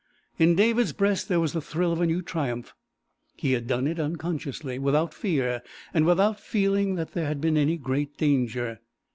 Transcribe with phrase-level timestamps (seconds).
[0.39, 2.73] In David's breast there was the thrill of a new triumph.
[3.37, 5.61] He had done it unconsciously, without fear,
[5.93, 8.79] and without feeling that there had been any great danger.